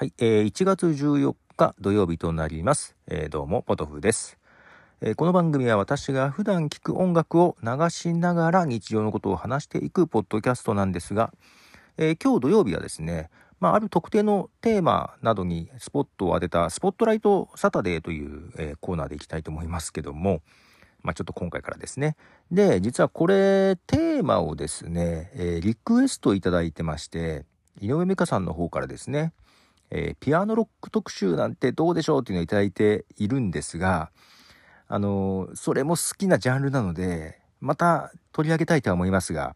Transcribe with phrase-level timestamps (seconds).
[0.00, 2.96] はい、えー、1月14日土曜日となります。
[3.06, 4.38] えー、どうも、ポトフです、
[5.02, 11.34] えーこの番組は私が普段聴く音楽を流しながら日常のことを話していくポッドキャストなんですが、
[11.98, 13.28] えー今日土曜日はですね、
[13.60, 20.40] まあ、ある特定のテーマなどにスポットを当てたスポットライトサタデーという、えーコーナーでいきたいと思いますけども、
[21.02, 22.16] まあ、ちょっと今回からですね。
[22.50, 27.44] で、実はこれ、テーマをですね、えーリクエストいただいてまして、
[27.82, 29.34] 井上美香さんの方からですね、
[29.90, 34.10] えーピアノロック特集なんてどうでしょうっていうのをいただいているんですが、
[34.88, 39.54] あのーそれも好きなジャンルなので、また取り上げたいとは思いますが、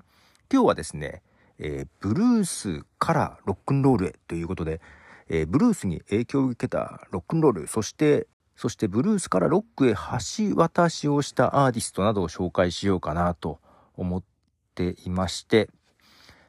[0.53, 1.23] 今日はですね、
[1.59, 4.81] えーブルースからロックンロールへということで、
[5.29, 13.59] えーブルースに影響を受けたロックンロール、そして、そしてブルースからロックへ橋渡しをしたアーティストなどを紹介しようかなと
[13.97, 14.23] 思っ
[14.75, 15.71] ていまして、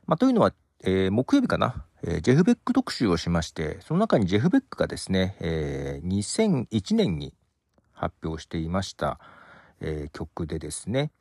[0.06, 7.34] まあ、というのは、えー木曜日かな、えージェフ・ベック特集をしまして、その中にジェフ・ベックがですね、えー2001年に
[7.94, 9.20] 発表していました、
[9.82, 11.12] えー曲でですね、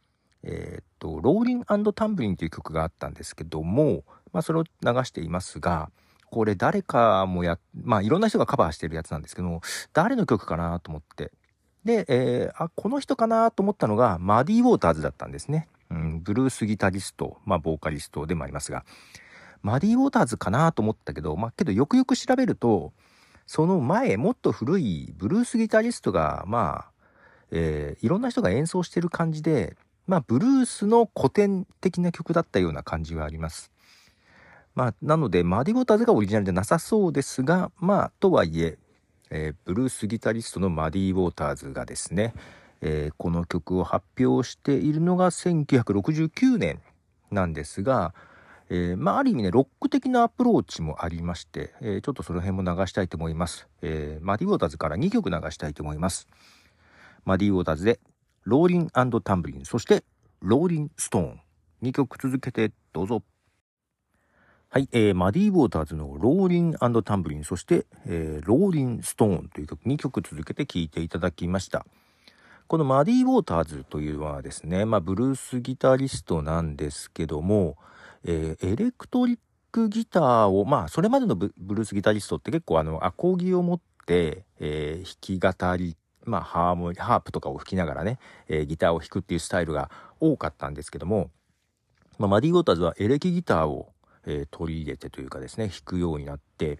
[0.44, 4.70] えーっと、ローリンタンブリンという曲があったんですけども、まあ、それを流
[5.04, 5.90] していますが、
[6.30, 11.32] これ誰かもや、まあ、いろんな人がカバーしてるやつなんですけども、誰の曲かなと思って。
[11.84, 15.68] で、えーあ、この人かなと思ったのが、マディ・ウォーターズだったんですね。
[15.90, 18.84] うん、ブルースギタリスト、まあ、ボーカリストでもありますが、
[19.64, 22.92] マディ・ウォーターズかなと思ったけど、まあ、けどよくよく調べると、
[23.46, 26.90] その前、もっと古いブルースギタリストが、まあ、
[27.50, 29.76] えーいろんな人が演奏してる感じで、
[30.06, 33.72] まあ、ブルースの古典的な曲だったような感じはあります。
[34.74, 38.76] まあ、なので、マディ・ウォーターズがオリジナルでなさそうですが、まあ、とはいえ、
[39.30, 42.34] えーブルースギタリストのマディ・ウォーターズがですね、
[42.82, 46.82] えーこの曲を発表しているのが1969年
[47.30, 48.14] なんですが、
[48.70, 53.68] えーまあ、ある意味ね、ロック的なアプローチもありまして、えーちょっとその辺も流したいと思います。
[53.82, 56.28] えーマディ・ウォーターズから2曲流したいと思います。
[57.24, 58.00] マディ・ウォーターズで、
[58.44, 59.04] ローリンタ
[59.34, 60.04] ンブリン、そして、
[60.40, 61.40] ローリン・ストーン。
[61.82, 63.22] 2曲続けてどうぞ。
[64.70, 71.84] はい、えーマディ・ウォーターズのローリンタンブリン、そして、えーローリン・ストーンという曲、2曲続けて聴いていただきました。
[72.66, 77.76] このマディ・ウォーターズというのはですね、まあ、ブルースギタリストなんですけども、
[78.24, 79.38] えーエレクトリッ
[79.70, 88.18] クギターを、まあ、それまでのブルースギタリストって結構あの、アコギを持って、えー弾き語り、まあ、ハーモニハープとかを吹きながらね、
[88.48, 89.90] えーギターを弾くっていうスタイルが
[90.20, 91.30] 多かったんですけども、
[92.18, 93.92] まあ、マディ・ウォーターズはエレキギターを、
[94.26, 96.78] えー取り入れてというかですね、弾くようになって、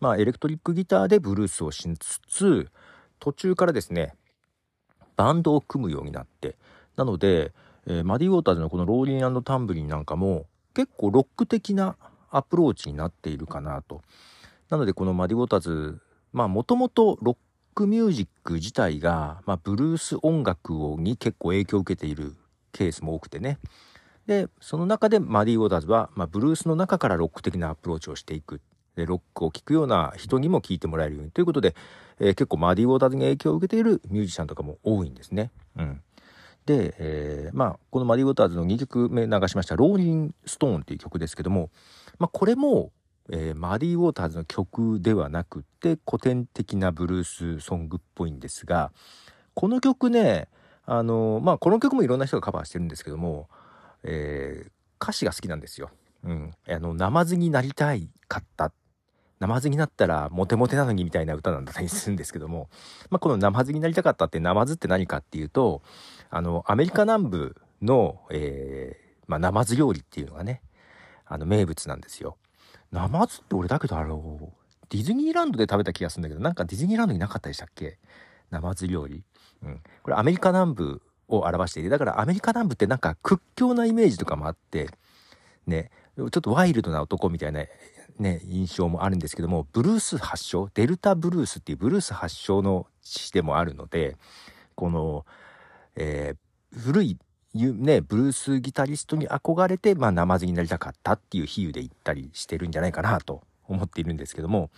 [0.00, 2.70] まあ、エレクトリックギターでブルースをしつつ、
[3.20, 4.14] 途中からですね、
[5.16, 6.56] バンドを組むようになって、
[6.96, 7.52] なので、
[7.86, 11.96] えーマディ・ウォーターズのこのローリンタンブリンなんかも結構ロック的な
[12.30, 14.02] アプローチになっているかなと。
[14.70, 16.00] なのでこのマディ・ウォーターズ、
[16.32, 17.36] まあもともとロッ
[17.74, 22.36] クミュージック自体が、まあ、ブルース音楽をに結構影響を受けている
[22.72, 23.58] ケースも多くてね。
[24.26, 28.60] で、その中でマディ・ウォーターズは、まあ、ブルースの中からロック的なアプローチをしていく。
[28.94, 31.74] で、ロックを聴くような人にも聴いてもらえるようにということで、
[32.20, 35.50] えー結構マディ・ウォーターズに影響を受けているミュージシャンとかも多いんですね。
[35.76, 36.02] うん。
[36.66, 41.70] で、えーまあ、このマディ・ウォーターズの2曲目流しました、ローリン・ストーンっていう曲ですけども、
[42.18, 42.92] まあ、これも、
[43.30, 48.92] えーマディ・ウォーターズの曲ではなくて、古典的なブルースソングっぽいんですが、
[49.54, 50.48] この曲ね、
[50.84, 53.48] あのまあ、この曲もいろんな人がカバーしてるんですけども、
[54.02, 54.70] えー
[55.02, 55.90] 歌詞が好きなんですよ。
[56.22, 56.52] うん。
[56.68, 58.72] あの、ナマズになりたいかった。
[59.40, 62.68] ナマズになったらモテモテなのにみたいな歌なんだったりするんですけども、
[63.10, 65.82] まあ、このナマズになりたかったってナマズって何かっていうと、
[66.34, 70.62] あの、アメリカ南部の、えーまあ、ナマズ料理っていうのがね、
[71.26, 72.38] あの、名物なんですよ。
[72.90, 74.50] ナマズって俺だけどあの、
[74.88, 77.98] ディズニーランドで食べた気がするんだけど、なんかディズニーランドになかったでしたっけ？
[78.50, 79.22] ナマズ料理。
[79.62, 79.80] うん。
[80.02, 84.88] これアメリカ南部を表していて、だからアメリカ南部ってなんか屈強なイメージとかもあって、
[85.66, 87.64] ね、ちょっとワイルドな男みたいな、
[88.18, 94.16] ね、印象もあるんですけども、ブルース発祥、デルタブルースっていうブルース発祥の地でもあるので、
[94.74, 95.26] この、
[95.96, 96.36] えー
[96.74, 97.18] 古い、
[97.54, 104.70] ね、ブルースギタリストに憧れて、まあ、ナマズになりたかったっていう比喩で言ったりしてるんじゃないかなと思っているんですけども、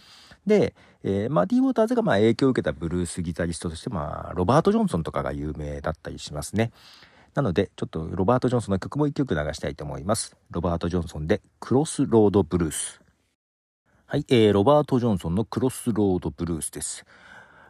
[0.45, 0.75] で、
[1.05, 6.73] えーマディー・ウォーターズがまあ影響を受けたブルースギタリストとして、まあ、ロバート・ジョンソンとかが有名だったりしますね。
[7.35, 10.37] なので、ちょっとロバート・ジョンソンの曲も一曲流したいと思います。
[10.51, 13.01] ロバート・ジョンソンでクロスロード・ブルース。
[14.07, 17.05] はい、えー、ロバート・ジョンソンのクロスロード・ブルースです。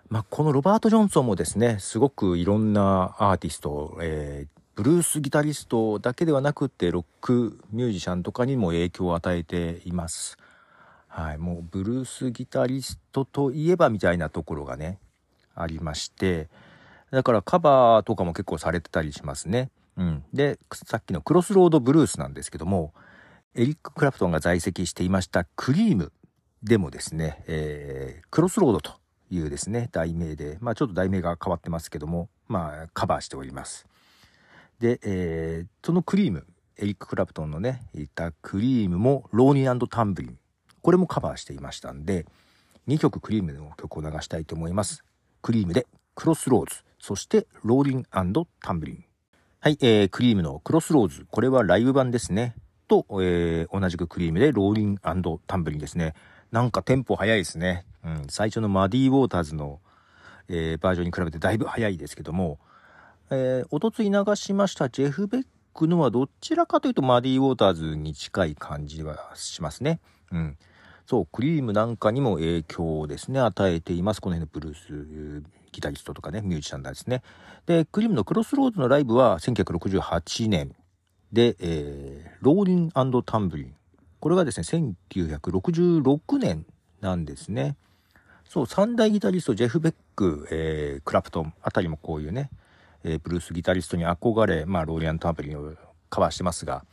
[0.08, 10.36] まあ、このロバート・ジョンソンもですね、すごくいろんなアーティスト、えーブルースギタリストだけではなくて、ロックミュージシャンとかにも影響を与えています。
[11.06, 14.98] はい、もうブルースギタリストといえばみたいなところがね、
[15.54, 16.48] ありまして、
[17.12, 19.70] だからカバーとかも結構されてたりしますね。
[19.96, 20.24] うん。
[20.32, 22.92] で、さっきのクロスロードブルースなんですけども、
[23.54, 26.10] エリック・クラプトンが在籍していましたクリーム
[26.64, 33.86] でもですね、えー、クロスロードというですね、題名で、まあちょっと題名が変わってますけども、まあカバーしております。
[34.80, 40.38] で、えー、そのクリーム、エリック・クラプトンのね、いたクリームもローニータンブリン。
[40.82, 42.26] これもカバーしていましたんで、
[42.88, 45.04] 2曲クリームの曲を流したいと思います。
[45.40, 49.04] クリームでクロスローズ、そしてローリンタンブリン。
[49.60, 51.26] はい、えー、クリームのクロスローズ。
[51.30, 52.54] これはライブ版ですね。
[52.86, 56.14] と、えー、同じくクリームでローリンタンブリンですね。
[56.52, 57.86] なんかテンポ早いですね。
[58.04, 59.80] うん、最初のマディ・ウォーターズの、
[60.48, 62.58] えー、バージョンに比べてだいぶ早いですけども、
[63.30, 70.00] えー、おとつい流しましたジェフ・ベックのはどちらかというとマディ・ウォーターズに近い感じはしますね。
[70.30, 70.58] うん。
[71.06, 74.20] そう、クリームなんかにも影響をですね、与えています。
[74.20, 75.42] この辺のブルース
[75.72, 77.22] ギタリストとかね、ミュージシャンですね。
[77.66, 80.74] で、クリームのクロスローズのライブは1968年
[81.32, 83.02] で、えー、ローリンタ
[83.38, 83.74] ンブリン。
[84.20, 86.64] これがですね、1966年
[87.02, 87.76] なんですね。
[88.54, 92.50] そう、三大ギタリスト、ジェフ・ベック、えー、クラプトンあたりもこういうね、
[93.02, 95.72] えー、ブルースギタリストに憧れ、まあ、ローリアント・アンプリンを
[96.08, 96.84] カバーしてますが、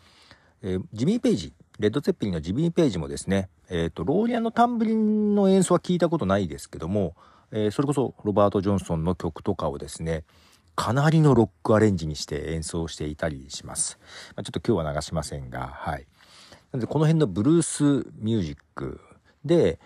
[0.63, 7.13] えー、ジミー・ペイジ、レッド・ツェッペリンのジミー・ペイジもですね、えっ、ー、と、ローリアンのタンブリンの演奏は聞いたことないですけども、
[7.51, 10.23] えー、それこそロバート・ジョンソンの曲とかをですね、
[10.75, 13.99] かなりのロックアレンジにして演奏していたりします。
[14.35, 16.07] まあ、ちょっと今日は流しませんが、はい。
[16.71, 17.83] なので、この辺のブルース
[18.17, 18.99] ミュージック
[19.45, 19.79] で、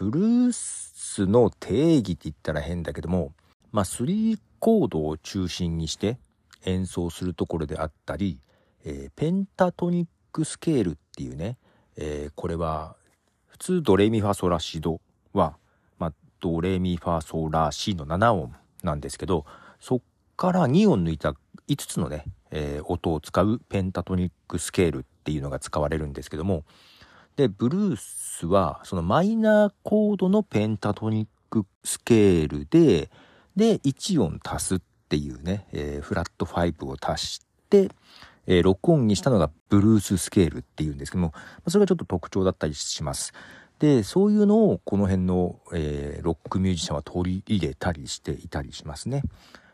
[0.00, 3.34] ブルースの定義って言ったら変だけども、
[3.70, 6.18] まあ、3コードを中心にして
[6.64, 8.38] 演奏するところであったり、
[8.86, 11.58] えー、ペンタトニックスケールっていうね、
[11.98, 12.96] えー、これは
[13.48, 15.02] 普通ドレミファソラシド
[15.34, 15.58] は、
[15.98, 19.44] まあ、ドレミファソラシの7音なんですけど
[19.80, 20.00] そっ
[20.34, 21.34] から2音抜いた
[21.68, 26.64] 5つのね、えー、音を使うペンタトニックスケールっていうのが使われるんですけども
[27.40, 33.10] でブルースはそのマイナーコードのペンタトニックスケールで
[33.56, 37.90] で、1音足すっていうね、えー、フラット5を足して、
[38.46, 41.34] えー、録音にしたのがブルーススケールっていうんですけども、
[41.68, 43.32] それがちょっと特徴だったりします。
[43.78, 49.22] で、そういうのをこの辺の、えー、ロックミュージシャンは取り入れたりしていたりしますね。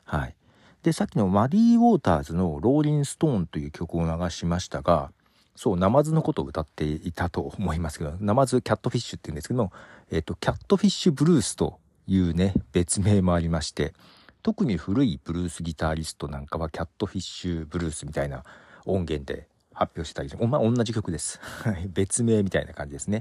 [0.05, 0.35] はい。
[0.83, 5.13] で、さっきのマディ・ウォーターズのローリン・ストーンという曲を流しましたが、
[5.57, 9.73] そう、ナマズのことを歌っていたと思いますけど、ナマズキャットフィッシュって言うんですけども、
[10.11, 13.95] えっ、と、キャットフィッシュブルースというね、別名もありまして、
[14.43, 18.45] 特に古いブルースギタリストなんかはキャットフィッシュブルースみたいな
[18.85, 21.41] 音源で発表してたりして、まあ、同じ曲です。
[21.89, 23.21] 別名みたいな感じですね。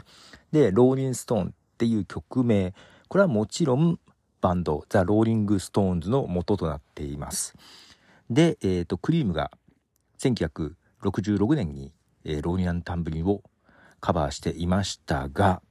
[0.51, 2.73] で、ローリンストーンっていう曲名、
[3.07, 3.99] これはもちろん
[4.39, 7.55] バンド、ザ・ローリング・ストーンズの元となっています。
[8.29, 9.51] で、えっ、ー、と、クリームが
[10.19, 11.91] 1966年に、
[12.25, 13.41] えー、ローリン・アン・タンブリンを
[14.01, 15.61] カバーしていましたが、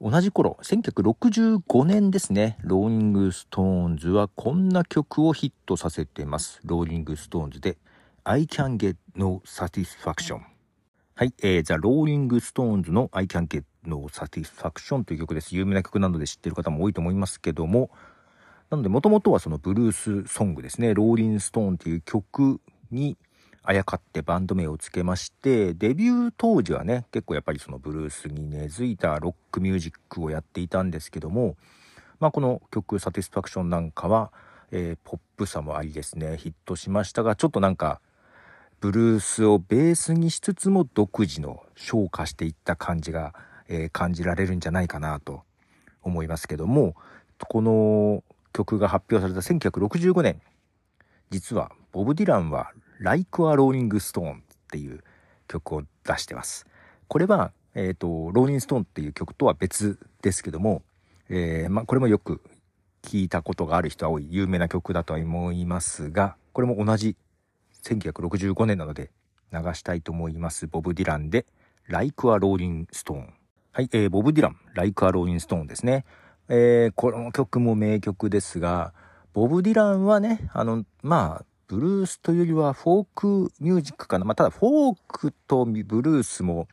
[0.00, 6.60] 同じ頃、1965年ですね、ローリング・ストーンズはこんな曲をヒットさせています。
[6.64, 7.78] ローリング・ストーンズで
[8.22, 10.40] I can get no satisfaction。
[11.16, 15.56] はい、えー、ザ・ローリング・ストーンズの I can get no satisfaction という曲です。
[15.56, 17.90] 有名な曲なので知ってる方も多いと思いますけども、
[18.70, 22.60] なので、もともとはそのブルースソングですね、ローリン・ストーンという曲
[22.92, 23.16] に
[23.68, 31.54] あやかってバンド名をつけまして、デビュー当時はね、結構やっぱりそのブルースに根付いたロックミュージックをやっていたんですけども、
[32.18, 34.32] まあこの曲、サティスファクションなんかは、
[34.70, 38.00] えー、ポップさもありですね、ヒットしましたが、ちょっとなんか、
[38.80, 43.34] ブルースをベースにしつつも独自の昇華していった感じが、
[43.68, 45.42] えー、感じられるんじゃないかなと
[46.02, 46.94] 思いますけども、
[47.38, 50.40] この曲が発表された1965年、
[51.28, 55.02] 実はボブ・ディランは Like a Rolling Stone っていう
[55.46, 56.66] 曲を出してます。
[57.06, 60.82] これは、えっ、ー、と、ローリンストーンっていう曲とは別ですけども、
[61.28, 62.42] えー、まあ、これもよく
[63.02, 67.16] 聞いたことがある人は多い有名な曲だとは思いますが、これも同じ
[67.84, 69.10] 1965年なので
[69.52, 70.66] 流したいと思います。
[70.66, 71.46] ボブ・ディランで
[71.86, 73.28] Like a Rolling Stone。
[73.72, 76.04] はい、えー、ボブ・ディラン、Like a Rolling Stone ですね。
[76.48, 78.92] えー、この曲も名曲ですが、
[79.32, 84.24] ボブ・ディランはね、あの、まあ、ブルースというよりはフォークミュージックかな。
[84.24, 86.66] まあ、ただフォークとブルースも、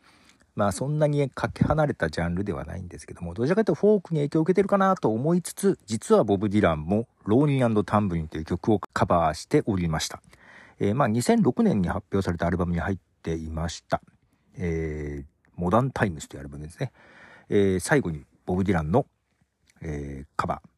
[0.56, 10.22] まあそんなにかけ離れたジャンルではないんですけども、どちらかというとフォークに影響を受けてるかなと思いつつ、実はボブ・ディランもローニンタンブリンという曲をカバーしておりました。
[10.80, 14.02] えー、まあ2006年に発表されたアルバムに入っていました。
[14.58, 15.26] えー、
[15.58, 16.94] モダンタイムスというアルバムですね。
[17.50, 19.06] えー、最後にボブ・ディランの、
[19.82, 20.70] えー、カバー、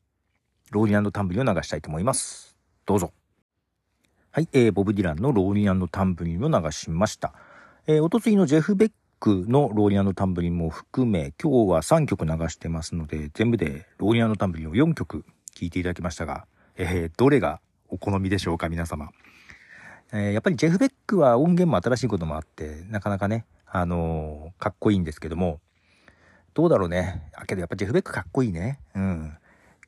[0.72, 2.58] ローリンタンブリンを流したいと思います。
[2.88, 3.12] どうぞ。
[4.32, 7.34] はい、えー、ボブ・ディランのローリンタンブリンを流しました。
[7.88, 19.10] えー、おとついのジェフ・ベックのローリンタンブリンも含め、今日は3曲流してますので、全部でローリンタンブリンを4曲聴いていただきましたが、えー、どれがお好みでしょうか、皆様。
[20.14, 25.60] えー、やっぱりジェフ・ベックは音源も新しいこともあって、なかなかね、あのー、かっこいいんですけども、
[26.54, 27.32] どうだろうね。
[27.34, 28.80] あ、けどやっぱジェフ・ベックかっこいいね。
[28.94, 29.38] うん。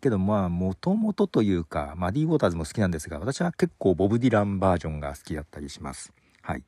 [0.02, 6.14] けどまあ、もともとというか、マディ・ウォーターズも好きなんですが、私は結構ボブ・ディランバージョンが好きだったりします。
[6.42, 6.64] はい。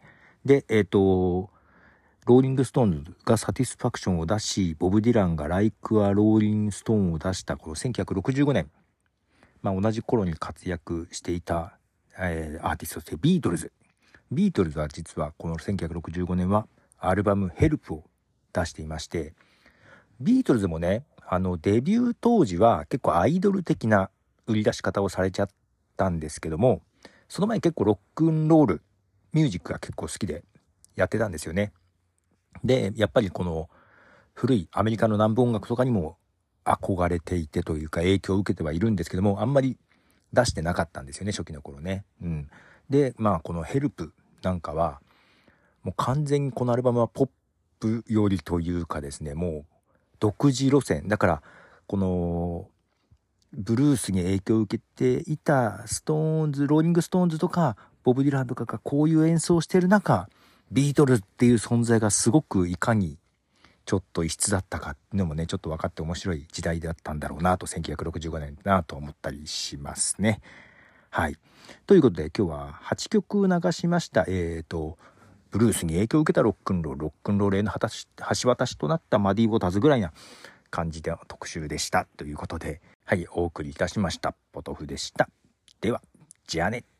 [0.45, 1.50] で、えっ、ー、と、
[2.25, 8.69] ローリング・ストーンズがサティスファクションを出し、ボブ・ディランがライク・ア・ローリング・ストーンを出したこの1965年、
[9.61, 11.77] まあ同じ頃に活躍していた
[12.17, 13.71] えー、アーティストとしてビートルズ。
[14.31, 18.03] ビートルズは実はこの1965年はアルバムヘルプを
[18.53, 19.33] 出していまして、
[20.19, 24.09] ビートルズもね、あのデビュー当時は結構アイドル的な
[24.47, 25.50] 売り出し方をされちゃっ
[25.95, 26.81] たんですけども、
[27.29, 28.81] その前結構ロックンロール、
[29.31, 30.43] ミュージックが結構好きで
[30.97, 31.71] やってたんですよね。
[32.65, 33.69] で、やっぱりこの
[34.33, 36.17] 古いアメリカの南部音楽とかにも
[36.65, 39.77] 憧れていてというか影響を受けてはいるんですけども、あんまり
[40.33, 42.03] 出してなかったんですよね初期の頃ね。
[42.21, 42.50] うん、
[42.89, 44.11] でまあこの「ヘルプ
[44.43, 45.00] なんかは
[45.83, 47.29] もう完全にこのアルバムはポッ
[47.79, 49.65] プよりというかですねもう
[50.22, 51.42] 独自路線だから
[51.88, 52.68] この
[53.51, 60.30] ブルースに影響を受けていたストーンズローリング・ストーンズとかボブ・ディランとかがこういう演奏をしてる中
[60.72, 63.18] ビートルズっていう存在がすごくいかに
[63.86, 70.40] ちょっと異質だったかっていうのもねちょっと分かって面白い時代だったんだろうなと1965年だなと思ったりしますね。
[71.10, 71.36] はい。
[71.88, 74.24] ということで今日は8曲流しました。
[74.28, 74.98] え、ー、と
[75.51, 80.13] ブルースに影響を受けたロックンロールロックンロールへの橋渡しとなったマディ・ボタズぐらいな
[80.70, 85.29] 感じでの特集でしたということではいお送りいたしましたポトフでした。
[85.81, 86.01] では
[86.48, 86.90] じゃあね。